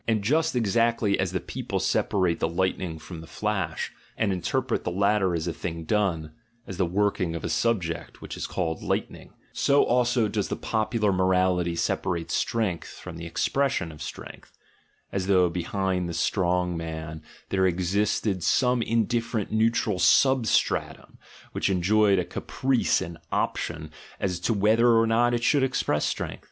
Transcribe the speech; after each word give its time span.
And 0.07 0.23
just 0.23 0.55
exactly 0.55 1.19
as 1.19 1.31
the 1.31 1.39
people 1.39 1.79
separate 1.79 2.39
the 2.39 2.47
lightning 2.47 2.97
from 2.97 3.17
28 3.17 3.21
THE 3.21 3.27
GENEALOGY 3.27 3.43
OF 3.43 3.43
MORALS 3.43 3.73
its 3.75 3.91
flash, 3.91 3.93
and 4.17 4.33
interpret 4.33 4.83
the 4.83 4.89
latter 4.89 5.35
as 5.35 5.47
a 5.47 5.53
thing 5.53 5.83
done, 5.83 6.31
as 6.65 6.77
the 6.77 6.87
working 6.87 7.35
of 7.35 7.43
a 7.43 7.49
subject 7.49 8.19
which 8.19 8.35
is 8.35 8.47
called 8.47 8.81
lightning, 8.81 9.31
so 9.53 9.83
also 9.83 10.27
does 10.27 10.47
the 10.47 10.55
popular 10.55 11.11
morality 11.13 11.75
separate 11.75 12.31
strength 12.31 12.87
from 12.89 13.17
the 13.17 13.27
expression 13.27 13.91
of 13.91 14.01
strength, 14.01 14.57
as 15.11 15.27
though 15.27 15.51
behind 15.51 16.09
the 16.09 16.15
strong 16.15 16.75
man 16.75 17.21
there 17.49 17.67
existed 17.67 18.41
some 18.41 18.81
indifferent 18.81 19.51
neutral 19.51 19.99
substratum, 19.99 21.19
which 21.51 21.69
enjoyed 21.69 22.17
a 22.17 22.25
caprice 22.25 23.01
and 23.01 23.19
option 23.31 23.91
as 24.19 24.39
to 24.39 24.51
whether 24.51 24.97
or 24.97 25.05
not 25.05 25.35
it 25.35 25.43
should 25.43 25.61
express 25.61 26.05
strength. 26.05 26.39